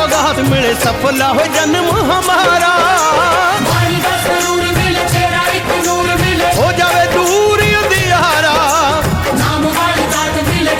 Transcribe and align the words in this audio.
ਸੌਗਾਤ 0.00 0.38
ਮਿਲੇ 0.40 0.72
ਸਫਲਾ 0.74 1.28
ਹੋ 1.28 1.42
ਜਨਮ 1.54 1.88
ਹਮਾਰਾ 2.10 2.68
ਮਾਈ 3.62 3.96
ਦਾ 4.02 4.16
ਸਰੂਰ 4.24 4.62
ਮਿਲੇ 4.72 5.00
ਤੇਰਾ 5.12 5.42
ਇੱਕ 5.54 5.68
ਨੂਰ 5.86 6.08
ਮਿਲੇ 6.20 6.46
ਹੋ 6.56 6.70
ਜਾਵੇ 6.72 7.04
ਦੂਰ 7.14 7.62
ਹੀ 7.62 7.74
ਅੰਧਿਆਰਾ 7.76 8.54
ਨਾਮ 9.34 9.66
ਵਾਲੀ 9.66 10.06
ਦਾਤ 10.12 10.42
ਮਿਲੇ 10.44 10.76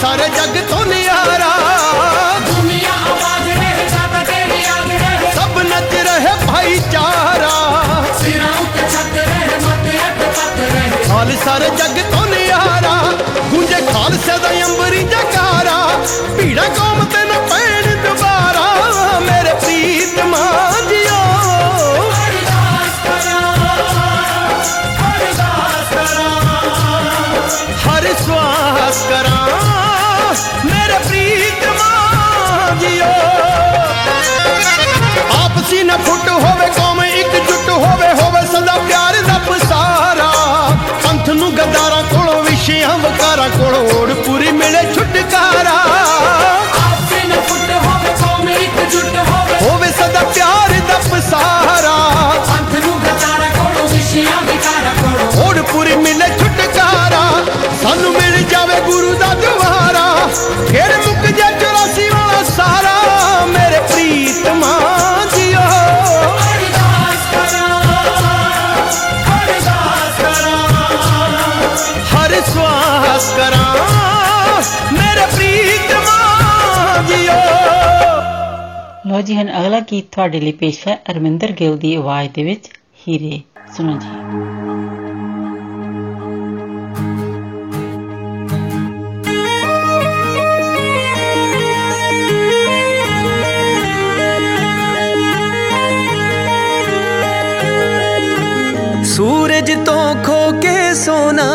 सारे 0.00 0.26
जग 0.36 0.54
तो 0.70 0.79
ਆਪਸੀ 35.70 35.82
ਨਾ 35.84 35.96
ਫੁੱਟ 35.96 36.28
ਹੋਵੇ 36.28 36.66
ਕੌਮ 36.76 37.00
ਇੱਕ 37.02 37.34
ਜੁੱਟ 37.48 37.68
ਹੋਵੇ 37.70 38.08
ਹੋਵੇ 38.20 38.40
ਸਦਾ 38.52 38.72
ਪਿਆਰ 38.88 39.16
ਦਾ 39.26 39.36
ਪਸਾਰਾ। 39.46 40.30
ਸਾਨੂੰ 41.02 41.50
ਗਦਾਰਾਂ 41.54 42.02
ਕੋਲੋਂ 42.04 42.42
ਵਿਸ਼ਿਆਂ 42.44 42.96
ਵਕਾਰਾਂ 42.98 43.48
ਕੋਲੋਂ 43.48 43.82
ਓੜ 43.98 44.12
ਪੂਰੀ 44.26 44.50
ਮਿਲੇ 44.52 44.82
ਛੁਟਕਾਰਾ। 44.94 45.74
ਆਪਸੇ 46.80 47.22
ਨਾ 47.28 47.40
ਫੁੱਟ 47.48 47.70
ਹੋਵੇ 47.84 48.14
ਕੌਮ 48.20 48.48
ਇਕਜੁੱਟ 48.48 49.16
ਹੋਵੇ। 49.28 49.58
ਹੋਵੇ 49.62 49.92
ਸਦਾ 49.92 50.22
ਪਿਆਰ 50.34 50.74
ਦਾ 50.88 50.98
ਪਸਾਰਾ। 51.10 51.94
ਪੰਥ 52.48 52.74
ਨੂੰ 52.86 52.98
ਗਦਾਰਾ 52.98 53.48
ਕੋਲੋਂ 53.58 53.88
ਵਿਸ਼ਿਆਂ 53.88 54.42
ਵਿਕਾਰਾ 54.42 54.92
ਕੋਲੋਂ 55.02 55.46
ਓੜ 55.46 55.56
ਪੂਰੀ 55.72 55.96
ਮਿਲੇ 55.96 56.28
ਛੁਟਕਾਰਾ। 56.38 57.22
ਸਾਨੂੰ 57.82 58.12
ਮਿਲ 58.12 58.42
ਜਾਵੇ 58.50 58.80
ਗੁਰੂ 58.90 59.14
ਦਾ 59.14 59.34
ਦੁਆਰਾ। 59.44 60.08
ਫਿਰ 60.68 60.96
ਮੁੱਕ 61.06 61.26
ਜਾ 61.38 61.50
ਲੋ 79.10 79.20
ਜੀ, 79.20 79.36
ਹੁਣ 79.36 79.48
ਅਗਲਾ 79.60 79.80
ਗੀਤ 79.80 80.04
ਤੁਹਾਡੇ 80.12 80.40
ਲਈ 80.40 80.52
ਪੇਸ਼ 80.52 80.88
ਹੈ 80.88 81.02
ਅਰਮਿੰਦਰ 81.10 81.52
ਗਿੱਲ 81.52 81.76
ਦੀ 81.78 81.94
ਆਵਾਜ਼ 81.94 82.30
ਦੇ 82.34 82.44
ਵਿੱਚ, 82.44 82.68
ਹੀਰੇ। 83.08 83.40
ਸੁਣੋ 83.76 83.92
ਜੀ। 83.92 84.24
ਸੂਰਜ 99.04 99.72
ਤੋਂ 99.86 100.14
ਖੋ 100.14 100.60
ਕੇ 100.60 100.94
ਸੋਨਾ, 100.94 101.50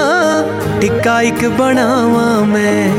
ਟਿੱਕਾ 0.82 1.22
ਇੱਕ 1.22 1.48
ਬਣਾਵਾਂ 1.48 2.46
ਮੈਂ। 2.46 2.92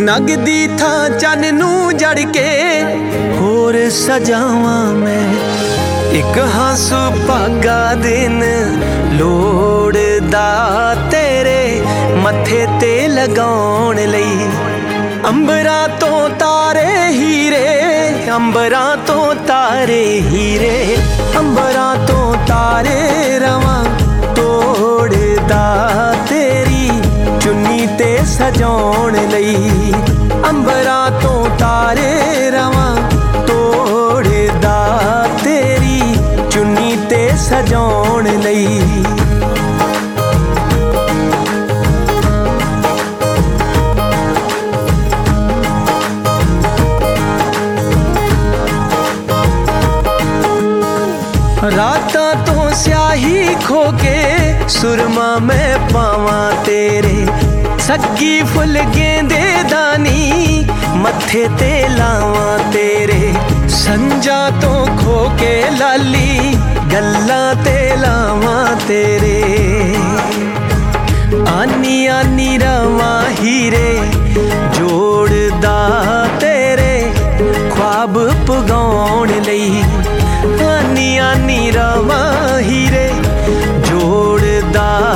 ਨਗ 0.00 0.22
ਦੀ 0.22 0.66
ਥਾਂ 0.66 1.10
ਚੰਨ 1.10 1.54
ਨੂੰ 1.54 1.96
ਜੜ 1.96 2.20
ਕੇ। 2.20 2.84
ਹੋਰ 3.40 3.90
ਸਜਾਵਾਂ 3.90 4.94
ਮੈਂ 4.94 5.34
ਇੱਕ 6.12 6.38
ਹੰਸੂ 6.38 7.26
ਭਾਗਾ 7.28 7.94
ਦਿਨ। 7.94 8.42
ਲੋੜਦਾ 9.12 10.96
ਤੇਰੇ 11.10 11.82
ਮੱਥੇ 12.16 12.66
ਤੇ 12.80 13.08
ਲਗਾਉਣ 13.08 13.96
ਲਈ। 13.96 14.48
ਅੰਬਰਾਂ 15.28 15.88
ਤੋਂ 15.88 16.28
ਤਾਰੇ 16.28 17.08
ਹੀਰੇ, 17.08 18.14
ਅੰਬਰਾਂ 18.36 18.96
ਤੋਂ 18.96 19.34
ਤਾਰੇ 19.34 20.20
ਹੀਰੇ। 20.20 20.96
ਅੰਬਰਾਂ 21.38 22.06
ਤੋਂ 22.06 22.34
ਤਾਰੇ 22.46 23.38
ਰਵਾਂ 23.38 23.84
ਤੋੜਦਾ 24.34 24.96
ਤੇਰੀ 24.96 24.96
ਚੁੰਨੀ 25.08 26.07
ਤੇ 26.07 26.07
ਸਜਾਉਣ 28.37 29.17
ਲਈ 29.31 29.93
ਅੰਬਰਾਂ 30.49 31.09
ਤੋਂ 31.21 31.45
ਤਾਰੇ 31.59 32.49
ਰਵਾਂ 32.51 32.95
ਤੋੜਦਾ 33.47 34.77
ਤੇਰੀ 35.43 36.15
ਚੁੰਨੀ 36.51 36.97
ਤੇ 37.09 37.29
ਸਜਾਉਣ 37.39 38.29
ਲਈ 38.41 39.03
ਰਾਤਾਂ 51.77 52.33
ਤੋਂ 52.45 52.69
ਸਿਆਹੀ 52.75 53.55
ਖੋ 53.67 53.83
ਕੇ 54.01 54.17
ਸੁਰਮਾ 54.69 55.35
ਮੈਂ 55.39 55.77
ਪਾਵਾਂ 55.93 56.51
ਤੇਰੇ 56.65 57.25
ਸੱਗੀ 57.88 58.42
ਫੁੱਲ 58.42 58.78
ਗੇਂਦੇ 58.96 59.62
ਦਾਨੀ, 59.70 60.66
ਮੱਥੇ 60.94 61.48
ਤੇ 61.58 61.88
ਲਾਵਾਂ 61.88 62.58
ਤੇਰੇ, 62.72 63.32
ਸੰਜਾ 63.68 64.50
ਤੋਂ 64.50 64.86
ਖੋ 64.86 65.30
ਕੇ 65.38 65.62
ਲਾਲੀ, 65.78 66.54
ਗੱਲਾਂ 66.92 67.54
ਤੇ 67.54 67.96
ਲਾਵਾਂ 67.96 68.76
ਤੇਰੇ। 68.88 69.42
ਆਨੀ 71.48 72.06
ਆਨੀ 72.06 72.58
ਰਵਾਂ 72.58 73.22
ਹੀਰੇ, 73.40 74.00
ਜੋੜਦਾ 74.78 76.26
ਤੇਰੇ, 76.40 77.10
ਖੁਆਬ 77.70 78.18
ਪਗਾਉਣ 78.46 79.28
ਲਈ। 79.46 79.82
ਆਨੀ 80.66 81.16
ਆਨੀ 81.18 81.70
ਰਵਾਂ 81.70 82.58
ਹੀਰੇ, 82.60 83.10
ਜੋੜਦਾ 83.90 85.07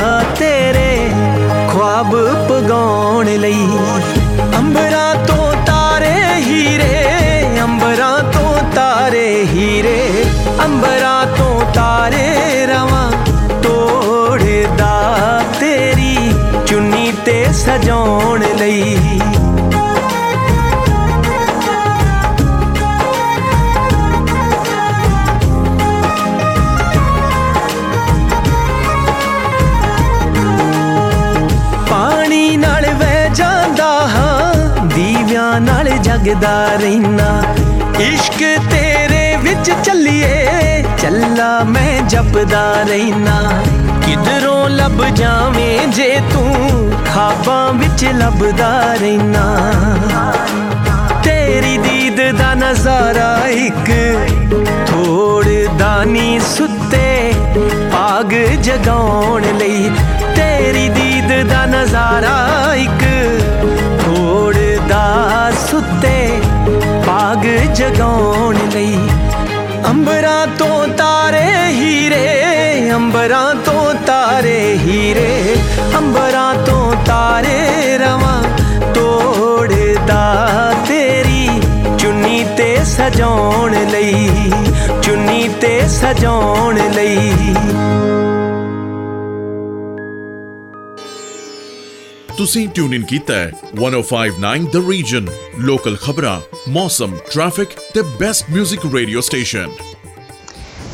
ਨਾਲ 36.32 36.38
ਜਗਦਾ 36.38 36.76
ਰਹਿਣਾ 36.81 37.43
ਇਸ਼ਕ 38.00 38.38
ਤੇਰੇ 38.70 39.37
ਵਿੱਚ 39.37 39.70
ਚੱਲੀਏ, 39.84 40.84
ਚੱਲਾ 41.02 41.64
ਮੈਂ 41.64 42.02
ਜਪਦਾ 42.02 42.62
ਰਹਿਣਾ 42.88 43.62
ਕਿਧਰੋਂ 44.06 44.69
ਲੱਭ 44.69 45.05
ਜਾਵੇਂ 45.14 45.87
ਜੇ 45.88 46.20
ਤੂੰ 46.32 46.93
ਖਾਬਾਂ 47.06 47.73
ਵਿੱਚ 47.73 48.05
ਲੱਭਦਾ 48.05 48.73
ਰਹਿਣਾ 49.00 50.32
ਤੇਰੀ 51.25 51.76
ਦੀਦ 51.79 52.20
ਦਾ 52.38 52.55
ਨਜ਼ਾਰਾ 52.55 53.37
ਇੱਕ 53.49 53.90
ਥੋੜਦਾ 54.87 56.05
ਨੀ 56.05 56.40
ਸੁੱਤੇ 56.46 57.32
ਪਾਗ 57.93 58.32
ਜਗਾਉਣ 58.62 59.43
ਲਈ। 59.58 59.90
ਤੇਰੀ 60.37 60.88
ਦੀਦ 60.88 61.49
ਦਾ 61.49 61.64
ਨਜ਼ਾਰਾ 61.67 62.75
ਇੱਕ 62.75 63.05
ਥੋੜਦਾ 64.05 65.51
ਸੁੱਤੇ 65.70 66.21
ਪਾਗ 67.32 67.46
ਜਗਾਉਣ 67.74 68.56
ਲਈ। 68.74 69.08
ਅੰਬਰਾਂ 69.89 70.46
ਤੋਂ 70.58 70.89
ਤਾਰੇ 70.89 71.53
ਹੀਰੇ, 71.69 72.91
ਅੰਬਰਾਂ 72.94 73.55
ਤੋਂ 73.55 73.94
ਤਾਰੇ 74.06 74.79
ਹੀਰੇ, 74.79 75.56
ਅੰਬਰਾਂ 75.98 76.55
ਤੋਂ 76.55 76.93
ਤਾਰੇ 77.06 77.98
ਰਵਾਂ 77.98 78.43
ਤੋੜਦਾ 78.94 80.24
ਤੇਰੀ। 80.89 81.48
ਚੁੰਨੀ 81.98 82.44
ਤੇ 82.56 82.77
ਸਜਾਉਣ 82.84 83.77
ਲਈ, 83.91 84.31
ਚੁੰਨੀ 85.03 85.48
ਤੇ 85.60 85.81
ਸਜਾਉਣ 85.89 86.79
ਲਈ। 86.91 87.32
ਤੁਸੀਂ 92.43 92.69
ਟਿਊਨ 92.69 92.94
ਇਨ 92.94 93.03
ਕੀਤਾ 93.03 93.34
ਹੈ। 93.34 93.53
1059 93.81 94.65
ਦ 94.72 94.77
ਰੀਜਨ 94.89 95.27
ਲੋਕਲ 95.58 95.96
ਖਬਰਾਂ 95.96 96.41
ਮੌਸਮ 96.69 97.17
ਟ੍ਰੈਫਿਕ 97.32 97.69
ਤੇ 97.94 98.03
ਬੈਸਟ 98.03 98.46
뮤직 98.51 98.89
ਰੇਡੀਓ 98.94 99.20
ਸਟੇਸ਼ਨ 99.20 99.69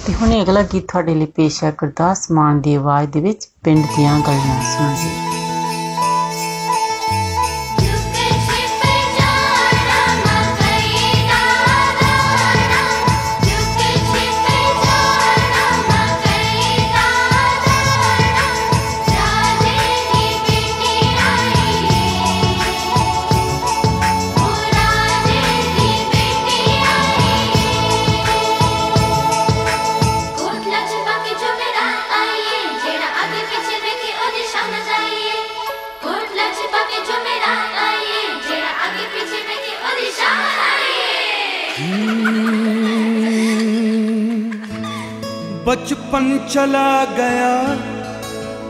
ਤੇ 0.07 0.14
ਹੁਣ 0.14 0.43
ਅਗਲਾ 0.43 0.62
ਗੀਤ 0.62 0.88
ਤੁਹਾਡੇ 0.88 1.14
ਲਈ 1.14 1.26
ਪੇਸ਼ 1.26 1.62
ਹੈ 1.64 1.71
ਗੁਰਦਾਸ 1.78 2.31
ਮਾਨ 2.31 2.61
ਦੀ 2.61 2.75
ਆਵਾਜ਼ 2.75 3.11
ਦੇ 3.11 3.21
ਵਿੱਚ, 3.21 3.49
ਪਿੰਡ 3.64 3.87
ਦੀਆਂ 3.97 4.19
ਗੱਲਾਂ 4.21 4.61
ਸੁਣੋ 4.73 4.95
ਜੀ 4.95 5.27
ਚਲਾ 46.50 47.05
ਗਿਆ 47.17 47.76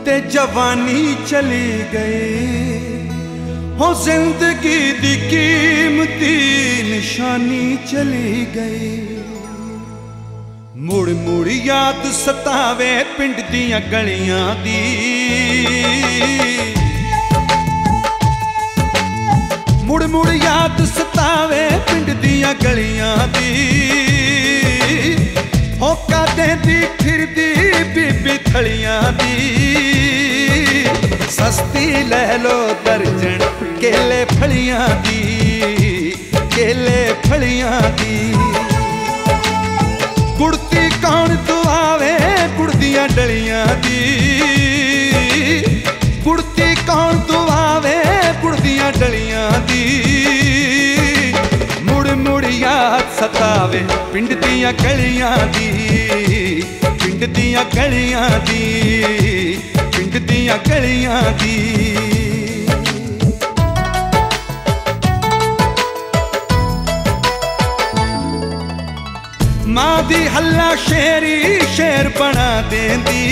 ਤੇ 0.05 0.19
ਜਵਾਨੀ 0.31 1.15
ਚਲੀ 1.27 1.83
ਗਈ 1.93 2.79
ਹੋ 3.79 3.93
ਜ਼ਿੰਦਗੀ 4.03 4.91
ਦੀ 4.91 5.15
ਕੀਮਤੀ 5.29 6.35
ਨਿਸ਼ਾਨੀ 6.83 7.77
ਚਲੀ 7.91 8.45
ਗਈ 8.55 9.07
ਮੁੜ 10.79 11.09
ਮੁੜ 11.09 11.47
ਯਾਦ 11.47 12.11
ਸਤਾਵੇ 12.13 12.91
ਪਿੰਡ 13.17 13.39
ਦੀਆਂ 13.51 13.79
ਗਲੀਆਂ 13.91 14.55
ਦੀ 14.63 14.79
ਮੁੜ 19.85 20.03
ਮੁੜ 20.05 20.27
ਯਾਦ 20.33 20.85
ਸਤਾਵੇ 20.87 21.67
ਪਿੰਡ 21.87 22.09
ਦੀਆਂ 22.21 22.53
ਗਲੀਆਂ 22.63 23.15
ਦੀ 23.27 24.08
ਹੋ 25.80 25.94
ਕਾਦੇ 26.10 26.46
ਦੀ 26.66 26.80
ਫਿਰਦੀ 27.00 27.82
ਬੀਬੀ 27.94 28.36
ਥਲੀਆਂ 28.44 29.00
ਦੀ 29.12 30.86
ਸਸਤੀ 31.30 32.02
ਲੈ 32.04 32.36
ਲੋ 32.38 32.58
ਦਰਜਣ 32.84 33.38
ਕੇਲੇ 33.80 34.24
ਫਲੀਆਂ 34.30 34.88
ਦੀ 35.04 36.14
ਕੇਲੇ 36.56 37.14
ਫਲੀਆਂ 37.28 37.80
ਦੀ 37.98 38.32
ਕੁੜਤੀ 40.38 40.88
ਕੌਣ 41.02 41.34
ਦੁਆਵੇ 41.46 42.12
ਕੁੜਦੀਆਂ 42.56 43.08
ਡਲੀਆਂ 43.08 43.64
ਦੀ 43.82 44.00
ਕੁੜਤੀ 46.24 46.74
ਕੌਣ 46.86 47.18
ਦੁਆਵੇ 47.28 47.94
ਕੁੜਦੀਆਂ 48.42 48.92
ਡਲੀਆਂ 48.92 49.50
ਦੀ 49.68 49.82
ਮੁੜ 51.82 52.08
ਮੁੜ 52.08 52.44
ਯਾਦ 52.44 53.07
ਸਤਾਵੇ 53.19 53.83
ਪਿੰਡ 54.13 54.33
ਦੀਆਂ 54.33 54.73
ਗਲੀਆਂ 54.73 55.37
ਦੀ, 55.47 56.63
ਪਿੰਡ 56.83 57.25
ਦੀਆਂ 57.25 57.63
ਗਲੀਆਂ 57.75 58.29
ਦੀ, 58.39 59.59
ਪਿੰਡ 59.97 60.17
ਦੀਆਂ 60.17 60.57
ਗਲੀਆਂ 60.69 61.21
ਦੀ। 61.43 61.97
ਮਾਂ 69.67 70.03
ਦੀ 70.03 70.27
ਹੱਲਾ 70.27 70.75
ਸ਼ੇਰੀ 70.75 71.59
ਸ਼ੇਰ 71.75 72.09
ਬਣਾ 72.19 72.61
ਦੇਂਦੀ 72.61 73.27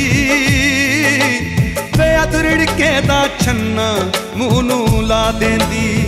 ਵੇ 1.97 2.23
ਅਦਰੜ 2.23 2.65
ਕੇ 2.77 3.01
ਦਾ 3.07 3.27
ਛੰਨਾ 3.45 4.11
ਮੂੰਹ 4.37 4.61
ਨੂੰ 4.61 5.03
ਲਾ 5.03 5.31
ਦੇਂਦੀ। 5.31 6.03
ਹੁਣ 6.03 6.06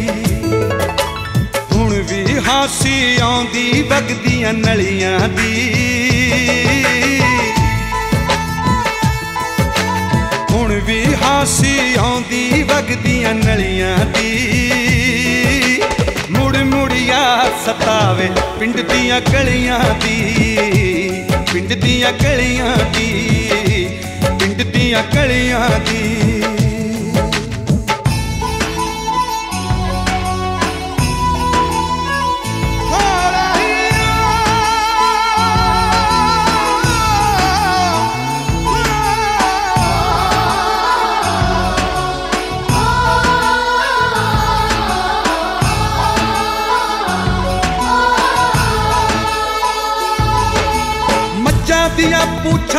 ਹਾਸੀ 2.47 3.17
ਆਉਂਦੀ, 3.17 3.81
ਵਗਦੀਆਂ 3.81 4.53
ਨਲੀਆਂ 4.53 5.19
ਦੀ। 5.19 5.71
ਹੁਣ 10.51 10.73
ਵੀ 10.73 11.15
ਹਾਸੀ 11.23 11.95
ਆਉਂਦੀ, 11.99 12.63
ਵਗਦੀਆਂ 12.63 13.33
ਨਲੀਆਂ 13.33 13.97
ਦੀ। 14.05 15.81
ਮੁੜ 16.29 16.57
ਮੁੜ 16.57 16.91
ਯਾਦ 16.93 17.51
ਸਤਾਵੇ 17.65 18.29
ਪਿੰਡ 18.59 18.81
ਦੀਆਂ 18.81 19.21
ਗਲੀਆਂ 19.33 19.79
ਦੀ, 19.79 21.25
ਪਿੰਡ 21.53 21.73
ਦੀਆਂ 21.73 22.11
ਗਲੀਆਂ 22.11 22.75
ਦੀ, 22.93 23.89
ਪਿੰਡ 24.39 24.61
ਦੀਆਂ 24.61 25.03
ਗਲੀਆਂ 25.15 25.69
ਦੀ। 25.69 26.28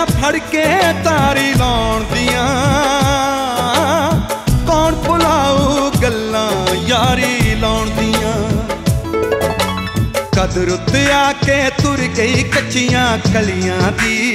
ਪੂਛਾਂ 0.00 0.20
ਫੜ 0.20 0.38
ਕੇ 0.50 0.64
ਤਾਰੀ 1.04 1.52
ਲਾਉਣ 1.54 2.04
ਦੀਆਂ। 2.04 2.46
ਕੌਣ 4.66 4.94
ਭੁਲਾਊ 4.94 5.90
ਗੱਲਾਂ 6.02 6.74
ਯਾਰੀ 6.86 7.54
ਲਾਉਣ 7.54 7.90
ਦੀਆਂ। 7.90 8.32
ਕਦਰ 10.36 10.68
ਉੱਤੇ 10.68 11.12
ਆ 11.12 11.32
ਕੇ 11.32 11.58
ਤੁਰ 11.82 11.98
ਗਈ 12.18 12.42
ਕੱਚੀਆਂ 12.44 13.18
ਕਲੀਆਂ 13.34 13.92
ਦੀ। 13.92 14.32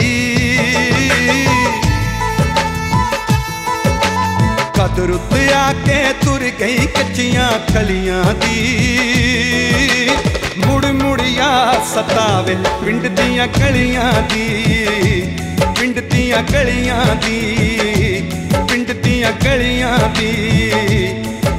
ਕਦਰ 4.74 5.10
ਉੱਤੇ 5.10 5.54
ਆ 5.54 5.74
ਕੇ 5.86 6.04
ਤੁਰ 6.26 6.50
ਗਈ 6.60 6.88
ਕੱਚੀਆਂ 6.88 7.50
ਕਲੀਆਂ 7.74 8.24
ਦੀ। 8.34 10.10
ਮੁੜ 10.58 10.86
ਮੁੜ 10.86 11.22
ਯਾਦ 11.22 11.84
ਸਤਾਵੇ 11.94 12.58
ਪਿੰਡ 12.86 13.08
ਦੀਆਂ 13.08 13.48
ਗਲੀਆਂ 13.48 14.12
ਦੀ। 14.34 15.38
ਪਿੰਡ 15.86 16.00
ਦੀਆਂ 16.00 16.42
ਗਲੀਆਂ 16.44 17.16
ਦੀ, 17.16 18.30
ਪਿੰਡ 18.70 18.92
ਦੀਆਂ 18.92 19.32
ਗਲੀਆਂ 19.44 19.98
ਦੀ, 20.16 20.32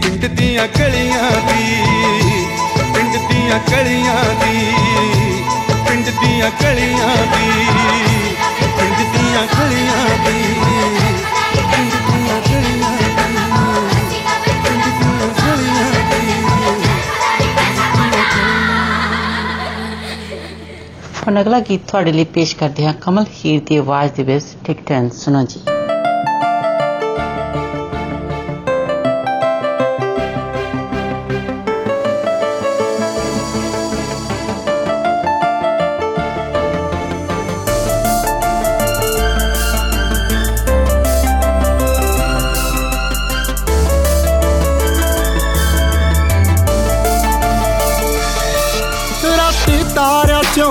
ਪਿੰਡ 0.02 0.25
ਦੀਆਂ 0.26 0.66
ਗਲੀਆਂ 0.78 1.30
ਦੀ, 1.47 1.62
ਪਿੰਡ 2.95 3.16
ਦੀਆਂ 3.28 3.59
ਗਲੀਆਂ 3.71 4.25
ਦੀ, 4.40 4.66
ਪਿੰਡ 5.87 6.11
ਦੀਆਂ 6.21 6.50
ਗਲੀਆਂ 6.62 7.16
ਦੀ, 7.35 7.47
ਪਿੰਡ 8.76 8.99
ਦੀਆਂ 9.14 9.47
ਗਲੀਆਂ 9.54 10.18
ਦੀ। 10.26 10.45
ਹੁਣ 21.26 21.40
ਅਗਲਾ 21.40 21.59
ਗੀਤ 21.61 21.80
ਤੁਹਾਡੇ 21.88 22.12
ਲਈ 22.12 22.25
ਪੇਸ਼ 22.25 22.56
ਕਰਦੇ 22.56 22.87
ਹਾਂ 22.87 22.92
ਕਮਲ 23.00 23.25
ਹੀਰ 23.37 23.62
ਦੀ 23.66 23.76
ਆਵਾਜ਼ 23.76 24.12
ਦੇ 24.12 24.23
ਵਿੱਚ 24.23 24.47
ਟਿਕ 24.64 24.78
ਟੈਨ 24.87 25.09
ਸੁਣੋ 25.09 25.42
ਜੀ। 25.42 25.61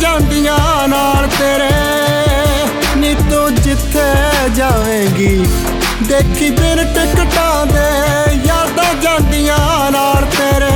ਜਾਂਦੀਆਂ 0.00 0.88
ਨਾਲ 0.88 1.26
ਤੇਰੇ। 1.38 1.70
ਨੀ 2.96 3.14
ਤੂੰ 3.30 3.54
ਜਿੱਥੇ 3.54 4.04
ਜਾਵੇਂਗੀ, 4.56 5.36
ਦੇਖੀ 6.08 6.50
ਬਿਨ 6.50 6.84
ਟਿਕਟਾਂ 6.94 7.66
ਦੇ। 7.66 7.88
ਯਾਦਾਂ 8.46 8.94
ਜਾਂਦੀਆਂ 9.02 9.90
ਨਾਲ 9.90 10.26
ਤੇਰੇ। 10.38 10.75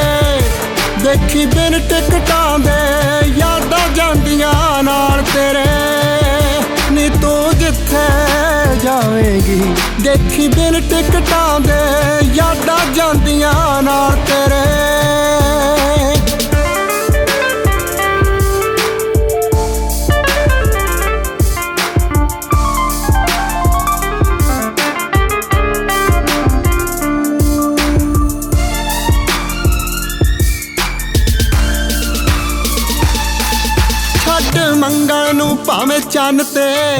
ਦੇਖੀ 1.11 1.45
ਬਿਨ 1.45 1.79
ਟਿਕਟਾਂ 1.79 2.59
ਦੇ, 2.59 3.29
ਯਾਦਾਂ 3.37 3.87
ਜਾਂਦੀਆਂ 3.95 4.83
ਨਾਲ 4.83 5.21
ਤੇਰੇ। 5.33 5.65
ਨੀ 6.91 7.09
ਤੂੰ 7.09 7.57
ਜਿੱਥੇ 7.57 8.05
ਜਾਵੇਂਗੀ, 8.83 9.75
ਦੇਖੀ 10.01 10.47
ਬਿਨ 10.47 10.79
ਟਿਕਟਾਂ 10.81 11.59
ਦੇ, 11.59 11.81
ਯਾਦਾਂ 12.35 12.79
ਜਾਂਦੀਆਂ 12.93 13.81
ਨਾਲ 13.83 14.15
ਤੇਰੇ। 14.27 14.90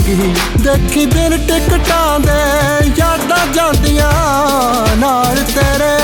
ਜਾਵੇਂਗੀ 0.00 0.34
ਦੇਖੀ 0.64 1.06
ਬਿਨ 1.06 1.36
ਟਿਕਟਾਂ 1.46 2.20
ਦੇ 2.20 2.90
ਯਾਦਾਂ 2.98 3.46
ਜਾਂਦੀਆਂ 3.54 4.12
ਨਾਲ 4.96 5.36
ਤੇਰੇ। 5.36 5.98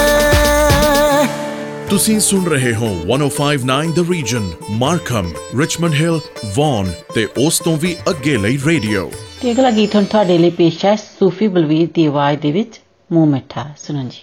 ਤੁਸੀਂ 1.91 2.19
ਸੁਣ 2.21 2.45
ਰਹੇ 2.45 2.75
ਹੋ 2.75 2.89
1059 3.09 3.93
the 3.93 4.11
region 4.11 4.51
Markham 4.71 5.33
Richmond 5.59 5.95
Hill 5.95 6.21
Vaughan 6.57 6.93
ਤੇ 7.15 7.29
ਉਸ 7.47 7.59
ਤੋਂ 7.59 7.77
ਵੀ 7.77 7.97
ਅੱਗੇ 8.11 8.37
ਲਈ 8.37 8.59
ਰੇਡੀਓ 8.67 9.11
ਤੇ 9.43 9.53
ਅਗਲਾ 9.53 9.71
ਗੀਤ 9.71 9.95
ਹੁਣ 9.95 10.05
ਤੁਹਾਡੇ 10.05 10.39
ਲਈ 10.39 10.51
ਪੇਸ਼ 10.51 10.85
ਹੈ 10.85 10.97
ਸੂਫੀ 10.97 11.49
ਬਲਵੀਰ 11.49 11.89
ਦੀ 11.95 12.07
ਆਵਾਜ਼ 12.07 12.41
ਦੇ 12.41 12.53
ਵਿੱਚ 12.53 12.81
ਮੂੰਹ 13.13 13.27
ਮਿੱਠਾ 13.27 13.67
ਸੁਣੋ 13.87 14.03
ਜੀ। 14.03 14.23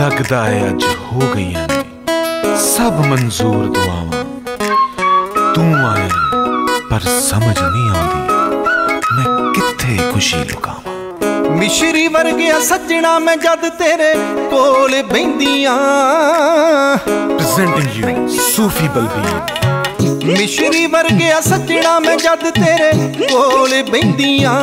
ਲੱਗਦਾ 0.00 0.44
ਹੈ 0.44 0.68
ਅੱਜ 0.68 0.84
ਹੋ 1.12 1.20
ਗਈਆਂ 1.36 1.68
ਨੇ 1.68 1.82
ਸਭ 2.76 3.06
ਮਨਜ਼ੂਰ 3.06 3.66
ਦੁਆਵਾਂ। 3.66 4.24
ਤੂੰ 5.54 5.74
ਆਏ 5.74 6.08
ਪਰ 6.90 7.00
ਸਮਝ 7.00 7.58
ਨਹੀਂ 7.58 7.88
ਆਉਂਦੀ। 7.90 8.23
ਕਿੱਥੇ 9.84 10.10
ਖੁਸ਼ੀ 10.12 10.36
ਲੁਕਾਵਾਂ। 10.36 11.50
ਮਿਸ਼ਰੀ 11.50 12.06
ਵਰਗਿਆ 12.08 12.60
ਸੱਜਣਾ 12.60 13.18
ਮੈਂ 13.18 13.36
ਜਦ 13.36 13.68
ਤੇਰੇ 13.68 14.12
ਕੋਲ 14.50 15.02
ਬੈੰਦੀਆਂ। 15.02 15.76
Presenting 17.28 17.96
you 17.96 18.28
Sufi 18.28 18.88
Balbir. 18.88 20.24
ਮਿਸ਼ਰੀ 20.24 20.86
ਵਰਗਿਆ 20.86 21.40
ਸੱਜਣਾ 21.40 21.98
ਮੈਂ 22.00 22.16
ਜਦ 22.16 22.50
ਤੇਰੇ 22.50 22.92
ਕੋਲ 23.28 23.82
ਬੈੰਦੀਆਂ। 23.82 24.54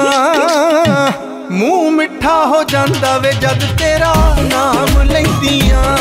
ਮੂੰਹ 1.51 1.91
ਮਿੱਠਾ 1.91 2.45
ਹੋ 2.45 2.63
ਜਾਂਦਾ 2.63 3.17
ਵੇ 3.17 3.31
ਜਦ 3.31 3.63
ਤੇਰਾ 3.79 4.13
ਨਾਮ 4.41 5.01
ਲੈਂਦੀਆਂ। 5.01 5.97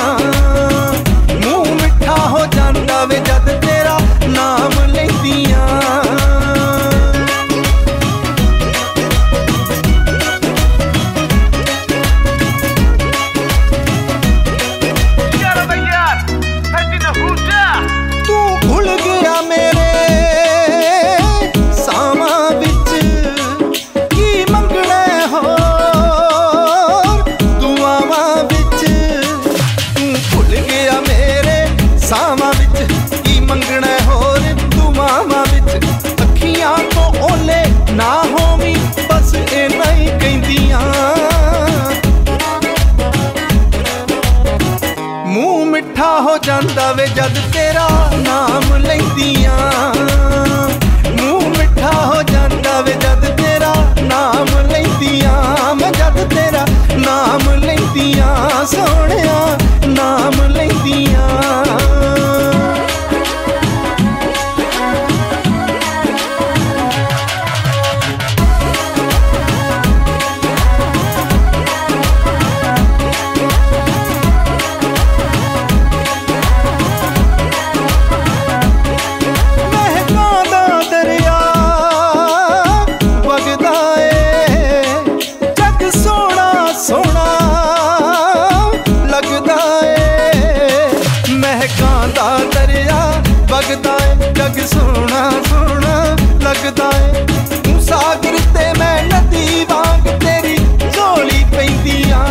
ਸੋਹਣਾ 94.72 95.30
ਸੋਹਣਾ 95.48 96.16
ਲੱਗਦਾ 96.42 96.90
ਏ। 96.98 97.26
ਤੂੰ 97.64 97.80
ਸਾਗਰ 97.83 98.38
ਤੇ 98.54 98.72
ਮੈਂ 98.78 99.02
ਨਦੀ 99.04 99.64
ਵਾਂਗ 99.70 100.06
ਤੇਰੀ 100.20 100.56
ਝੋਲੀ 100.94 101.44
ਪੈਂਦੀਆਂ 101.56 102.24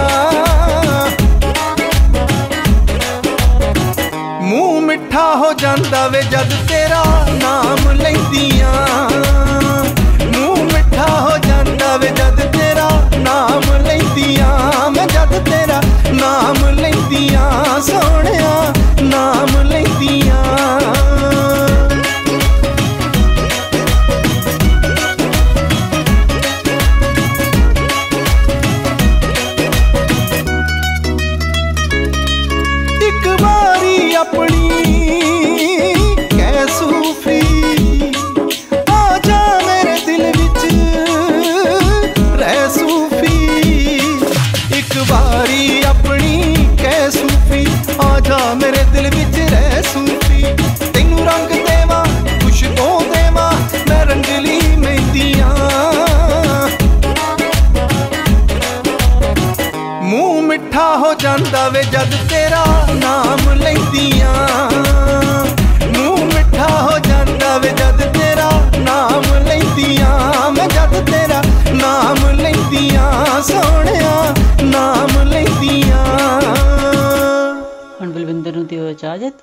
ਮੂੰਹ 4.42 4.82
ਮਿੱਠਾ 4.82 5.24
ਹੋ 5.36 5.52
ਜਾਂਦਾ 5.54 6.08
ਵੇ 6.08 6.22
ਜਦ 6.32 6.54
ਤੇਰਾ 6.70 7.04
ਨਾਮ 7.42 7.92
ਲੈਂਦੀਆਂ 7.92 8.74
ਮੂੰਹ 10.36 10.64
ਮਿੱਠਾ 10.74 11.08
ਹੋ 11.20 11.38
ਜਾਂਦਾ 11.48 11.96
ਵੇ 11.98 12.08
ਜਦ 12.18 12.40
ਤੇਰਾ 12.58 12.90
ਨਾਮ 13.18 13.72
ਲੈਂਦੀਆਂ 13.88 14.90
ਮੈਂ 14.92 15.08
ਜਦ 15.08 15.38
ਤੇਰਾ 15.50 15.82
ਨਾਮ 16.14 16.66
ਲੈਂਦੀਆਂ 16.80 17.80
ਸੋਹਣਿਆ 17.82 18.74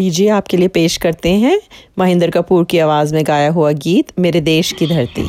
लीजिए 0.00 0.28
आपके 0.28 0.56
लिए 0.56 0.68
पेश 0.68 0.96
करते 0.96 1.30
हैं 1.30 1.60
महेंद्र 1.98 2.30
कपूर 2.30 2.64
की 2.64 2.78
आवाज़ 2.78 3.14
में 3.14 3.24
गाया 3.26 3.50
हुआ 3.50 3.72
गीत, 3.72 4.12
मेरे 4.18 4.40
देश 4.40 4.72
की 4.72 4.86
धरती। 4.86 5.28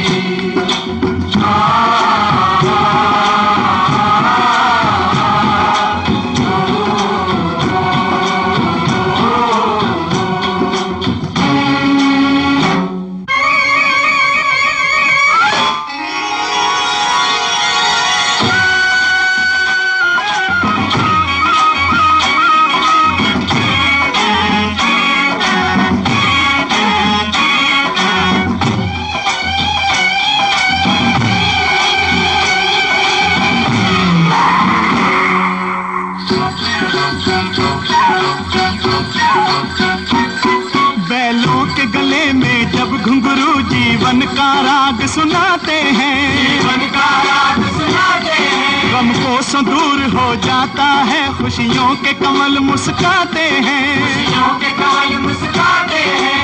जीवन 44.21 44.35
का 44.35 44.49
राग 44.61 45.05
सुनाते 45.07 45.75
हैं। 45.97 46.17
जीवन 46.47 46.81
का 46.89 47.05
राग 47.23 47.63
सुनाते 47.69 48.33
हैं। 48.33 48.91
गम 48.93 49.09
को 49.13 49.41
सो 49.41 49.61
दूर 49.61 50.03
हो 50.15 50.35
जाता 50.35 50.85
है 51.09 51.21
खुशियों 51.37 51.95
के 51.95 52.13
कमल 52.13 52.59
मुस्काते 52.59 53.47
हैं। 53.65 53.87
खुशियों 54.01 54.47
के 54.59 54.71
कमल 54.71 55.17
मुस्काते 55.21 56.03
हैं। 56.21 56.39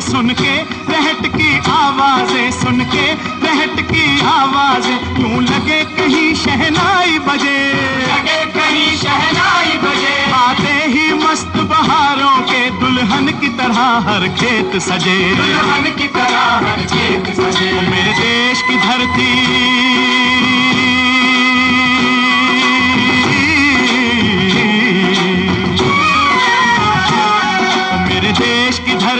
सुन 0.00 0.34
के 0.40 0.56
रहट 0.92 1.26
की 1.36 1.58
आवाज़ें 1.70 2.50
सुन 2.52 2.80
के 2.94 3.35
रहट 3.46 3.80
की 3.80 4.20
आवाज़ 4.20 4.88
यूँ 5.20 5.42
लगे 5.42 5.82
कहीं 5.96 6.34
शहनाई 6.34 7.18
बजे। 7.18 7.58
लगे 8.02 8.44
कहीं 8.46 8.96
शहनाई 8.96 9.78
बजे। 9.78 10.14
आते 10.32 10.74
ही 10.86 11.12
मस्त 11.14 11.56
बहारों 11.70 12.36
के 12.42 12.70
दुल्हन 12.70 13.28
की 13.40 13.48
तरह 13.48 13.80
हर 14.08 14.28
खेत 14.28 14.76
सजे। 14.82 15.18
दुल्हन 15.34 15.90
की 15.98 16.08
तरह 16.08 16.46
हर 16.66 16.86
खेत 16.86 17.34
सजे। 17.34 17.72
मेरे 17.90 18.12
देश 18.12 18.62
की 18.62 18.76
धरती। 18.76 20.25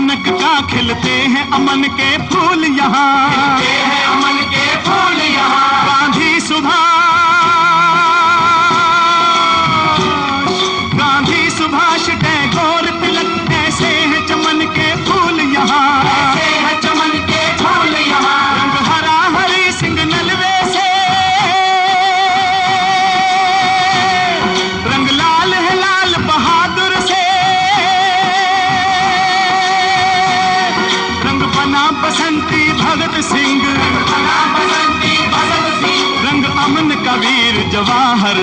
अचानक 0.00 0.24
क्या 0.26 0.54
खिलते 0.70 1.10
हैं 1.32 1.44
अमन 1.54 1.82
के 1.98 2.08
फूल 2.28 2.64
यहाँ? 2.64 3.60
अमन 4.12 4.38
के 4.52 4.64
फूल 4.84 5.20
यहाँ। 5.20 5.84
गांधी 5.86 6.40
सुधा 6.40 6.78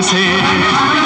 से। 0.02 0.97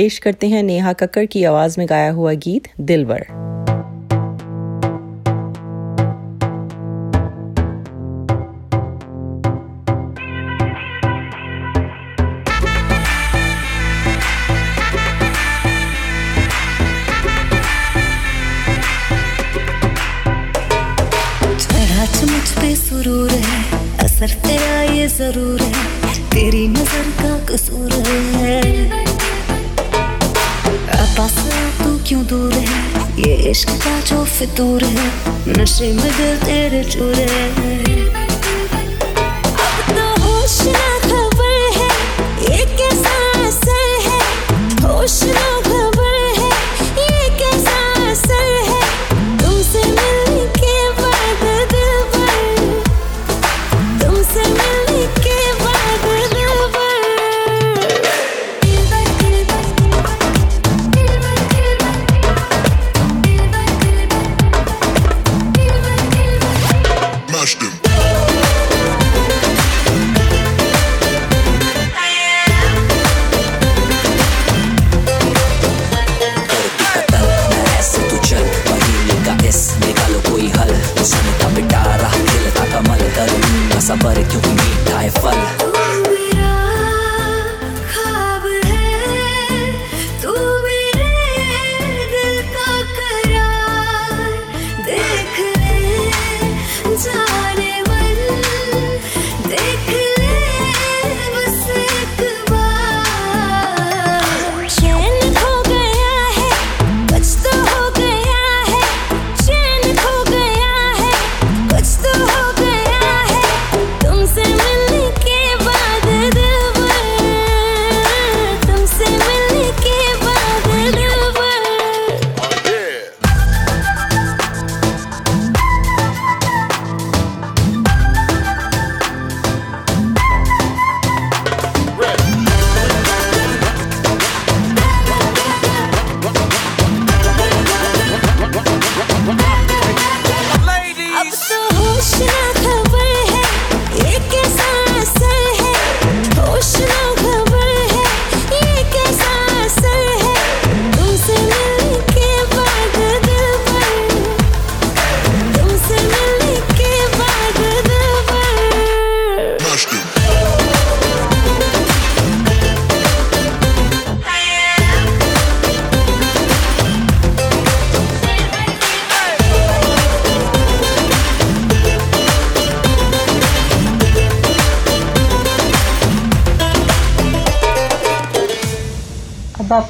पेश 0.00 0.18
करते 0.18 0.48
हैं 0.48 0.62
नेहा 0.62 0.92
कक्कर 0.92 1.24
की 1.32 1.42
आवाज़ 1.44 1.74
में 1.78 1.86
गाया 1.88 2.10
हुआ 2.12 2.32
गीत 2.44 2.68
दिलवर 2.80 3.26
तेरा 24.44 24.82
ये 24.82 25.06
ज़रूर 25.08 25.60
है, 25.60 26.14
तेरी 26.30 26.66
नज़र 26.68 27.10
का 27.20 27.38
कसूर 27.46 27.92
है। 27.92 29.09
फासला 31.20 31.84
तू 31.84 31.98
क्यों 32.08 32.22
दूर 32.26 32.52
है? 32.52 32.78
ये 33.20 33.34
इश्क 33.50 33.68
का 33.68 34.00
जो 34.00 34.24
फितूर 34.24 34.84
है, 34.84 35.08
नशे 35.48 35.92
में 35.92 36.12
दिल 36.16 36.36
तेरे 36.36 36.84
चूरे। 36.84 38.29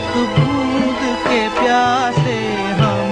एक 0.00 0.14
बूंद 0.34 1.00
के 1.24 1.40
प्यासे 1.56 2.36
हम 2.78 3.10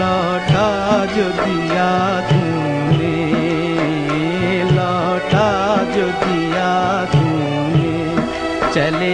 लौटा 0.00 0.68
जो 1.14 1.24
दिया 1.38 1.88
तूने 2.28 3.14
लौटा 4.70 5.48
जो 5.94 6.06
दिया 6.22 6.70
तूने। 7.14 7.94
चले 8.74 9.05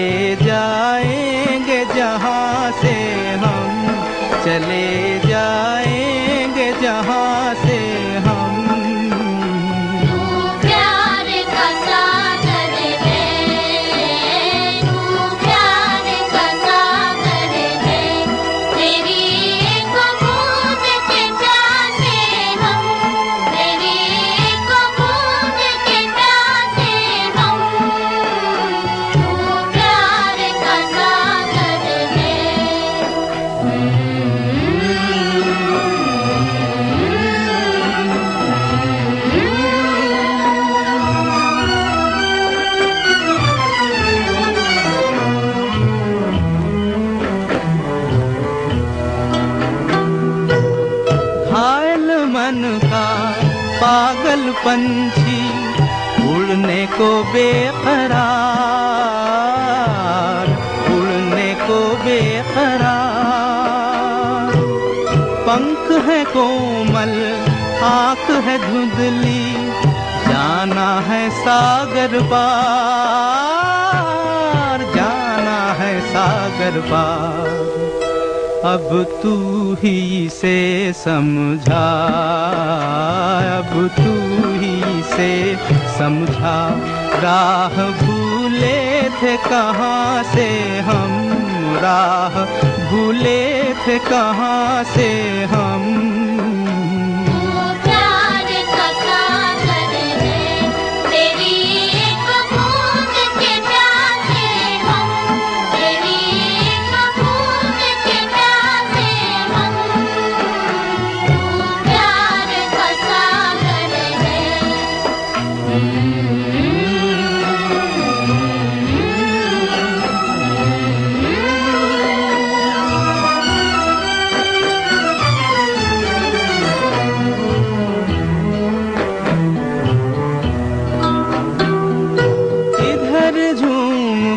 कहाँ 93.98 94.84
से 94.94 95.08
हम 95.52 95.71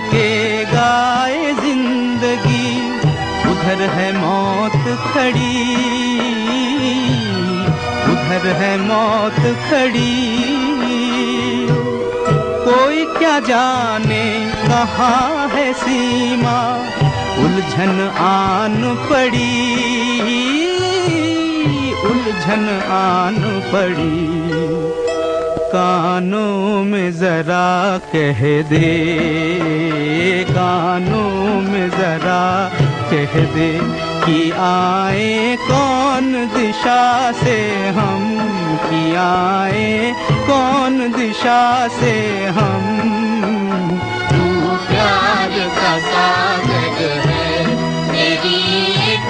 के 0.05 0.65
गाए 0.65 1.53
ज़िंदगी, 1.53 2.69
उधर 3.51 3.81
है 3.89 4.11
मौत 4.17 4.77
खड़ी। 5.13 5.57
उधर 8.11 8.47
है 8.61 8.77
मौत 8.77 9.39
खड़ी। 9.69 10.15
कोई 12.65 13.05
क्या 13.17 13.39
जाने 13.39 14.25
कहाँ 14.67 15.47
है 15.49 15.71
सीमा, 15.73 16.57
उलझन 17.43 18.13
आन 18.19 18.81
पड़ी। 19.09 19.53
उलझन 22.05 22.69
आन 22.91 23.39
पड़ी। 23.73 25.04
कानों 25.75 26.83
में 26.83 27.11
जरा 27.11 27.97
कह 28.11 28.39
दे, 28.69 28.91
कानों 30.49 31.61
में 31.61 31.89
जरा 31.89 32.43
कह 33.11 33.33
दे 33.55 33.67
कि 34.25 34.37
आए 34.59 35.57
कौन 35.61 36.31
दिशा 36.55 37.31
से 37.31 37.57
हम, 37.97 38.23
कि 38.85 39.03
आए 39.15 40.13
कौन 40.47 41.11
दिशा 41.11 41.87
से 41.97 42.15
हम। 42.59 42.87
तू 44.31 44.77
प्यार 44.87 45.59
का 45.77 45.97
सागर 46.07 47.19
है 47.27 47.65
तेरी 48.11 48.57
एक 49.11 49.29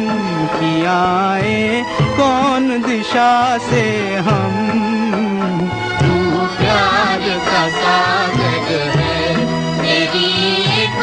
कि 0.61 0.73
आए 0.85 1.83
कौन 2.17 2.67
दिशा 2.81 3.31
से 3.69 3.83
हम? 4.27 4.59
प्यार 6.57 7.23
का 7.47 7.61
सागर 7.77 8.81
है 8.97 9.45
मेरी 9.81 10.27
एक 10.83 10.99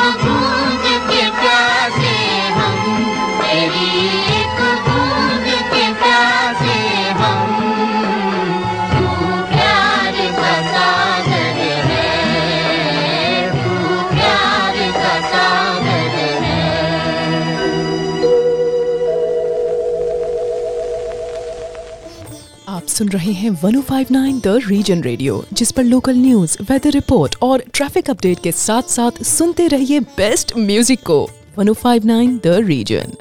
सुन 22.99 23.09
रहे 23.09 23.33
हैं 23.33 23.51
1059 23.53 24.41
द 24.45 24.61
रीजन 24.67 25.03
रेडियो 25.03 25.35
जिस 25.53 25.71
पर 25.73 25.85
लोकल 25.85 26.17
न्यूज़ 26.17 26.57
वेदर 26.63 26.91
रिपोर्ट 26.91 27.35
और 27.43 27.63
ट्रैफ़िक 27.75 28.11
अपडेट 28.11 28.39
के 28.43 28.53
साथ 28.53 28.91
साथ 28.91 29.23
सुनते 29.25 29.67
रहिए 29.69 30.01
बेस्ट 30.01 30.53
म्यूज़िक 30.59 31.03
को। 31.07 31.19
1059 31.59 32.35
द 32.45 32.57
रीजन 32.67 33.13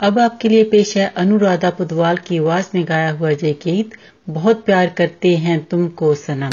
अब 0.00 0.18
आपके 0.18 0.48
लिए 0.48 0.64
पेश 0.64 0.96
है 0.96 1.06
अनुराधा 1.16 1.70
पुदवाल 1.70 2.16
की 2.26 2.38
आवाज़ 2.38 2.66
में 2.74 2.84
गाया 2.88 3.10
हुआ 3.10 3.30
ये 3.30 3.52
गीत, 3.64 3.90
बहुत 4.28 4.64
प्यार 4.64 4.94
करते 4.98 5.36
हैं 5.36 5.64
तुमको 5.64 6.14
सनम। 6.14 6.50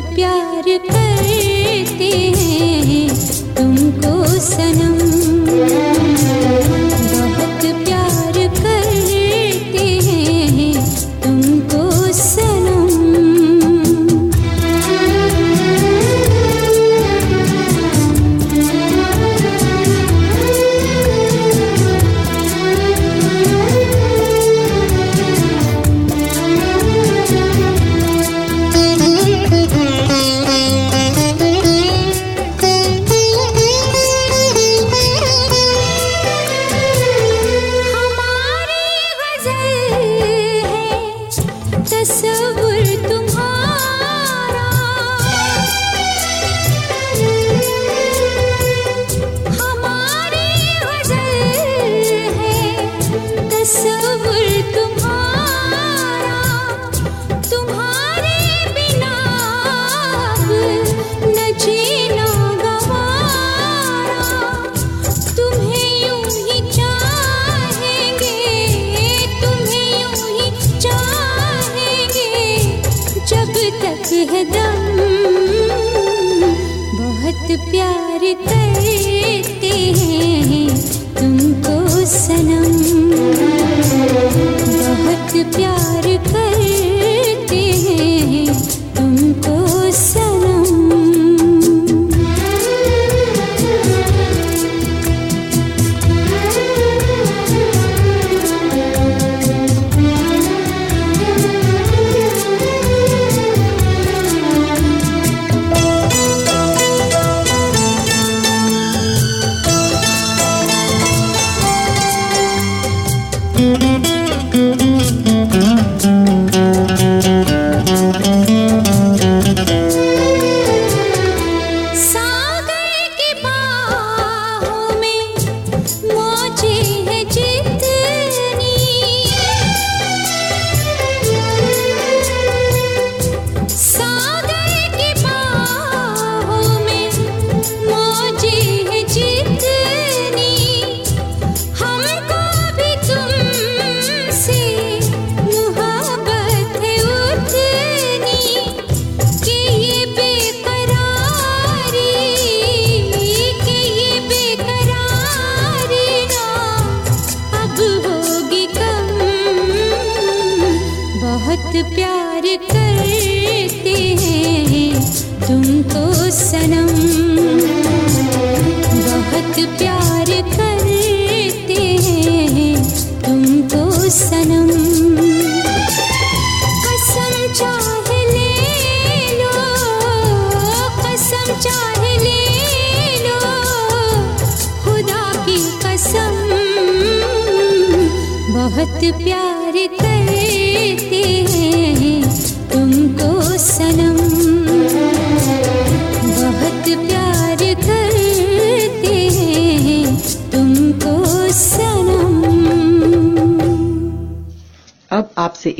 प्यार 0.00 0.78
करते 0.86 2.10
हैं। 2.38 3.08
तुमको 3.54 4.24
सनम 4.40 5.09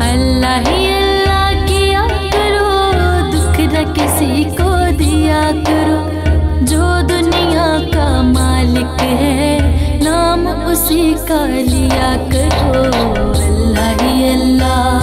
अल्लाह 0.09 1.53
किया 1.67 2.05
करो, 2.35 2.71
दुख 3.33 3.57
किसी 3.97 4.45
को 4.61 4.71
दिया 4.99 5.43
करो, 5.69 6.01
जो 6.65 6.85
दुनिया 7.13 7.69
का 7.95 8.09
मालिक 8.23 9.01
है, 9.03 9.47
नाम 10.05 10.47
उसी 10.73 11.05
का 11.29 11.41
लिया 11.47 12.11
करो, 12.33 12.83
अल्लाह 13.49 13.91
ही 14.03 14.15
अल्लाह। 14.33 15.02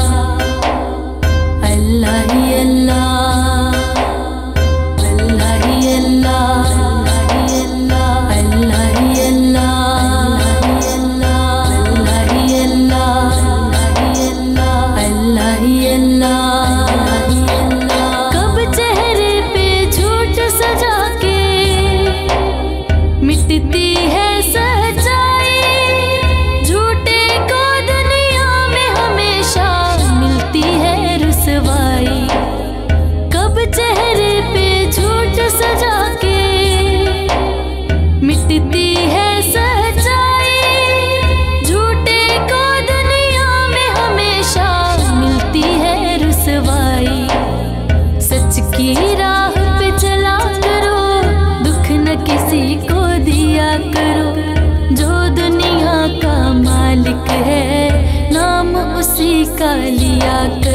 करो 53.95 54.95
जो 54.95 55.11
दुनिया 55.35 55.95
का 56.21 56.37
मालिक 56.53 57.29
है 57.47 58.31
नाम 58.33 58.75
उसी 58.99 59.33
का 59.59 59.73
लिया 59.75 60.37
करो 60.57 60.68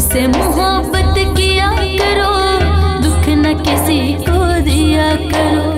सबसे 0.00 0.26
मोहब्बत 0.26 1.14
किया 1.18 1.70
करो, 1.76 2.32
दुख 3.02 3.28
न 3.28 3.54
किसी 3.54 4.14
को 4.14 4.60
दिया 4.60 5.14
करो। 5.14 5.72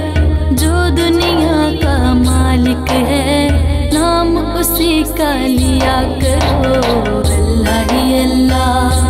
जो 0.55 0.91
दुनिया 0.97 1.73
का 1.83 2.15
मालिक 2.15 2.91
है, 2.91 3.51
नाम 3.95 4.39
उसी 4.39 5.03
का 5.03 5.35
लिया 5.35 6.03
करो। 6.03 6.81
अल्लाह 7.21 7.83
ही 7.83 8.31
अल्लाह। 8.31 9.02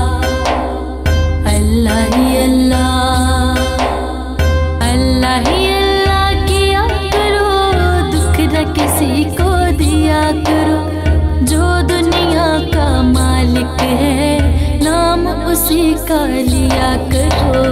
का 16.08 16.26
लिया 16.26 16.96
करो। 17.12 17.62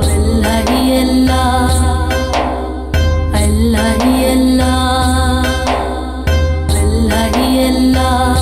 अल्लाह 0.00 0.60
ही 0.60 0.96
अल्लाह। 0.98 1.72
अल्लाह 3.42 3.92
ही 3.92 4.24
अल्लाह। 4.24 5.44
अल्लाह 6.78 7.26
ही 7.26 7.64
अल्लाह। 7.64 8.40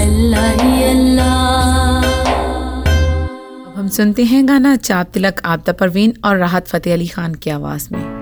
अल्लाह 0.00 0.48
ही 0.62 0.82
अल्लाह। 0.84 2.00
अब 3.66 3.74
हम 3.76 3.88
सुनते 3.88 4.24
हैं 4.24 4.48
गाना 4.48 4.76
चाप 4.76 5.06
तिलक 5.14 5.40
आपदा 5.44 5.72
परवीन 5.72 6.14
और 6.24 6.36
राहत 6.38 6.68
फतेह 6.68 6.94
अली 6.94 7.08
खान 7.08 7.34
की 7.34 7.50
आवाज़ 7.50 7.88
में। 7.92 8.21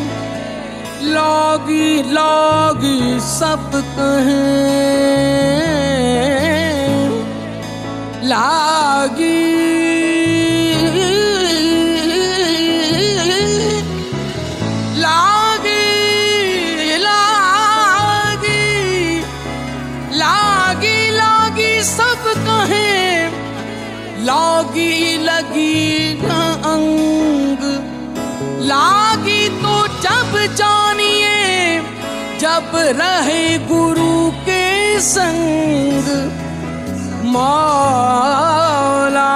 लागी 1.02 2.12
लागी 2.12 3.20
सब 3.20 3.70
कहें। 3.74 4.62
लागी 8.24 9.61
जानिए 30.46 31.38
जब 32.40 32.70
रहे 33.00 33.58
गुरु 33.58 34.14
के 34.46 34.64
संग 35.00 36.06
मौला। 37.34 39.32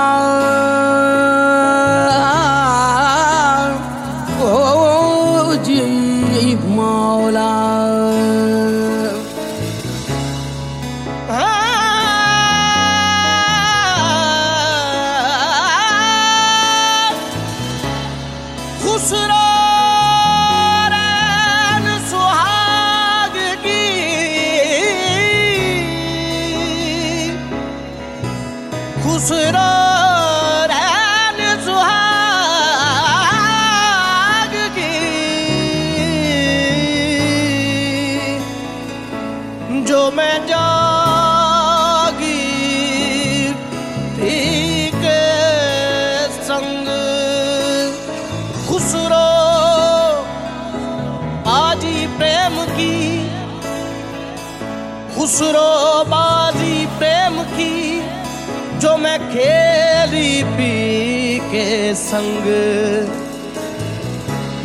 संग 62.16 62.46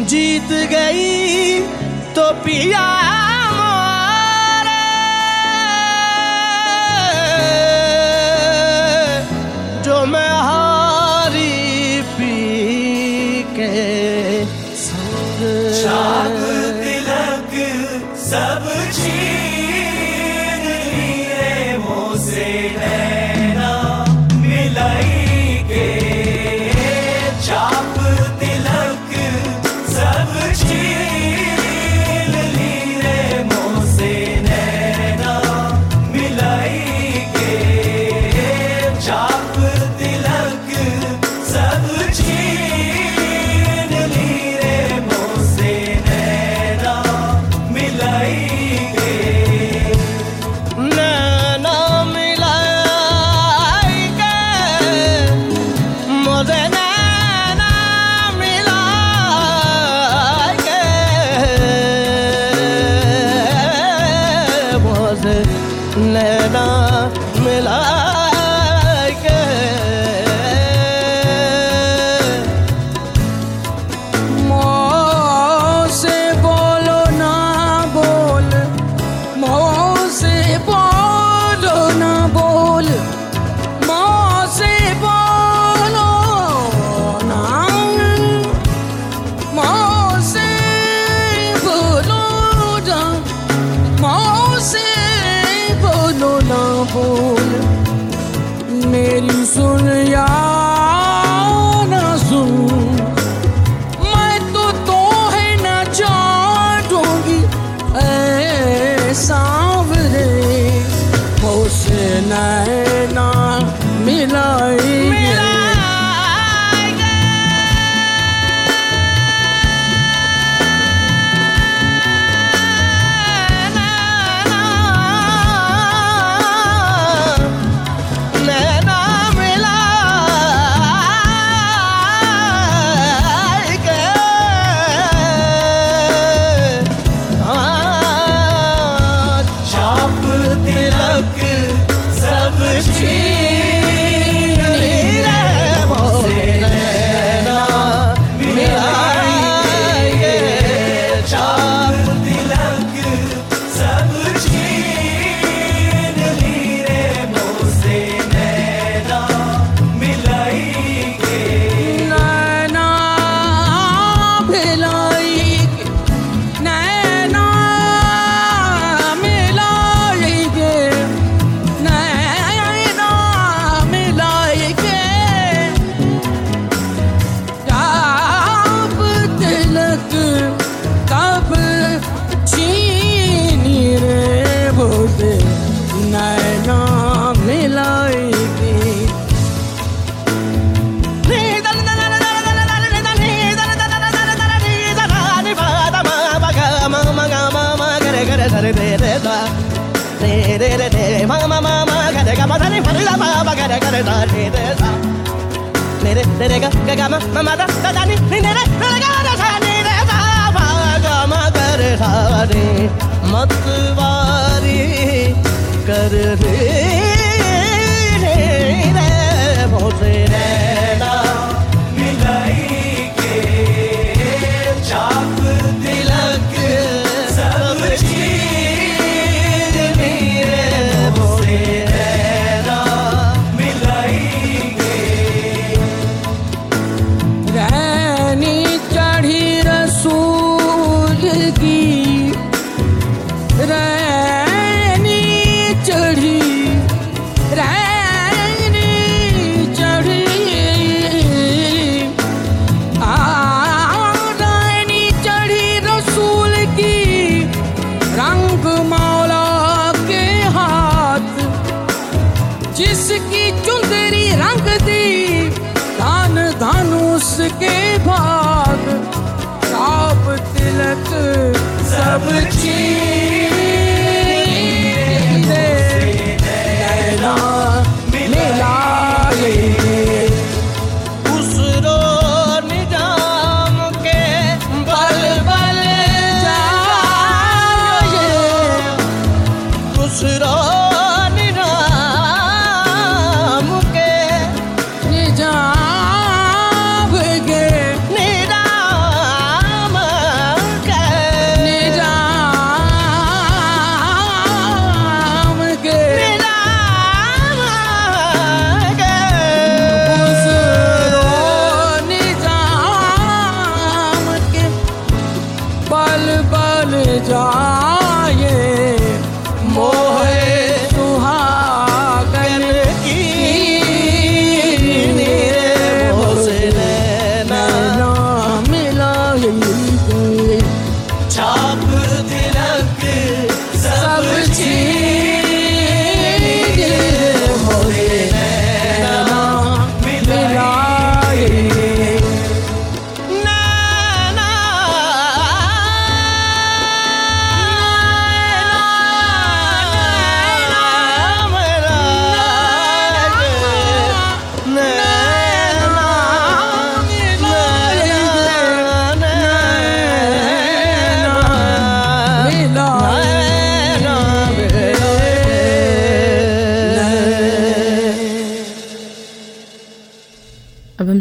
जीत 0.10 0.52
गई 0.72 1.60
तो 2.16 2.32
पिया 2.44 2.86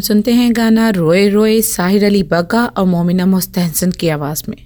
सुनते 0.01 0.33
हैं 0.33 0.51
गाना 0.57 0.89
रोए 0.89 1.27
रोए 1.29 1.61
साहिर 1.61 2.05
अली 2.05 2.23
बग्गा 2.23 2.65
और 2.77 2.85
मोमिना 2.87 3.25
मुस्तहसन 3.25 3.91
की 3.91 4.09
आवाज़ 4.09 4.43
में। 4.49 4.57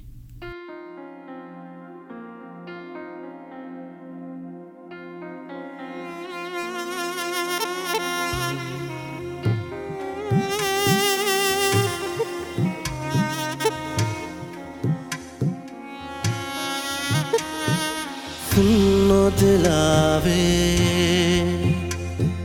दिलावे, 19.39 20.43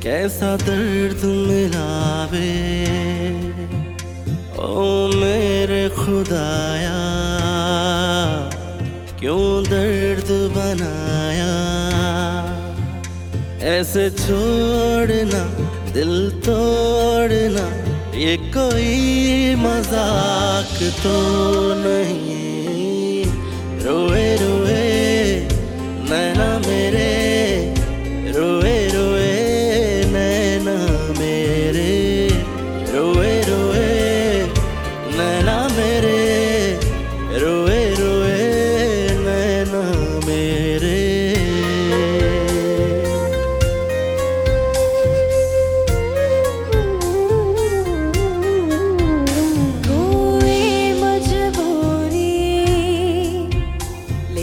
कैसा 0.02 0.56
दर 0.56 0.79
कोई 18.54 19.54
मज़ाक 19.54 20.76
तो 21.02 21.16
नहीं। 21.82 22.19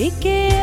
দিকে 0.07 0.56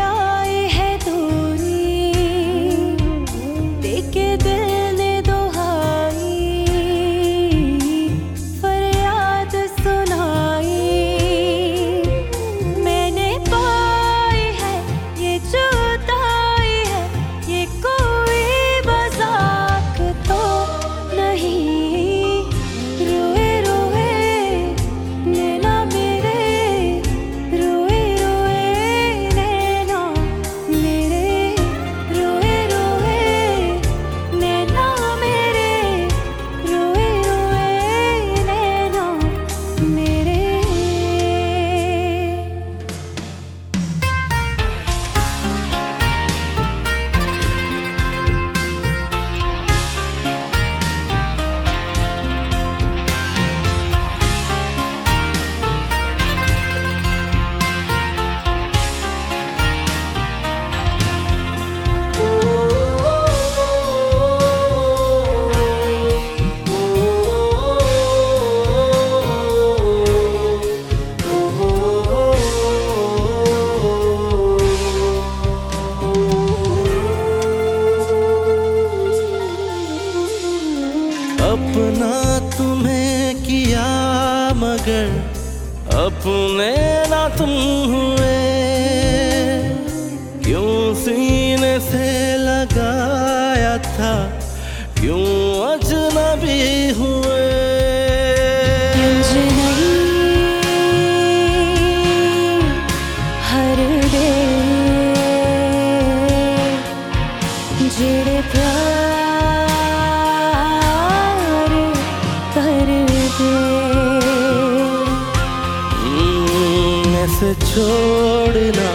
ऐसे 117.45 117.55
छोड़ना 117.67 118.91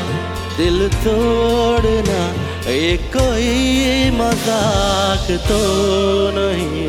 दिल 0.58 0.88
तोड़ना 1.06 2.22
ये 2.72 2.96
कोई 3.14 4.10
मज़ाक 4.18 5.28
तो 5.48 5.60
नहीं। 6.38 6.89